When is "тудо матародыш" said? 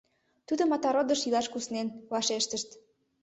0.47-1.21